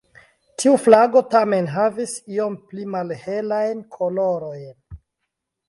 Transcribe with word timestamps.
Tiu 0.61 0.71
flago 0.85 1.21
tamen 1.33 1.67
havis 1.73 2.15
iom 2.37 2.57
pli 2.71 2.87
malhelajn 2.95 3.87
kolorojn. 3.99 4.77